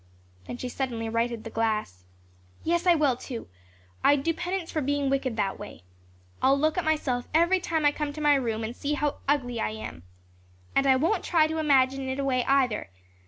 [0.45, 2.05] Then she suddenly righted the glass.
[2.63, 3.47] "Yes, I will, too.
[4.03, 5.83] I'd do penance for being wicked that way.
[6.41, 9.59] I'll look at myself every time I come to my room and see how ugly
[9.59, 10.01] I am.
[10.75, 12.89] And I won't try to imagine it away, either.